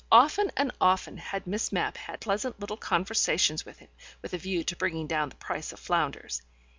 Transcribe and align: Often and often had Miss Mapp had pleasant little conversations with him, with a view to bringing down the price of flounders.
Often 0.11 0.51
and 0.57 0.71
often 0.81 1.17
had 1.17 1.45
Miss 1.45 1.71
Mapp 1.71 1.95
had 1.95 2.21
pleasant 2.21 2.59
little 2.59 2.75
conversations 2.75 3.67
with 3.67 3.77
him, 3.77 3.89
with 4.23 4.33
a 4.33 4.37
view 4.39 4.63
to 4.63 4.75
bringing 4.75 5.05
down 5.05 5.29
the 5.29 5.35
price 5.35 5.71
of 5.71 5.79
flounders. 5.79 6.41